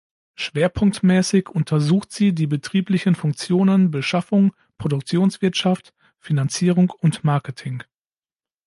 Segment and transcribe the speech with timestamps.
[0.33, 7.83] Schwerpunktmäßig untersucht sie die betrieblichen Funktionen Beschaffung, Produktionswirtschaft, Finanzierung und Marketing.